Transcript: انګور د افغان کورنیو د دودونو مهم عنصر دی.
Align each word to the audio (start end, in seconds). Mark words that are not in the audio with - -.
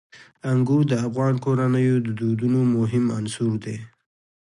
انګور 0.51 0.81
د 0.91 0.93
افغان 1.07 1.35
کورنیو 1.43 1.95
د 2.05 2.07
دودونو 2.19 2.59
مهم 2.77 3.05
عنصر 3.17 3.51
دی. 3.63 3.77